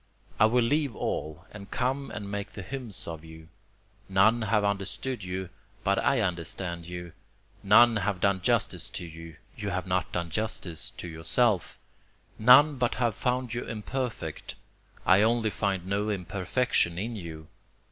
[0.39, 3.49] I will leave all, and come and make the hymns of you;
[4.09, 5.49] None have understood you,
[5.83, 7.11] but I understand you;
[7.61, 11.77] None have done justice to you you have not done justice to yourself;
[12.39, 14.55] None but have found you imperfect
[15.05, 17.47] I only find no imperfection in you.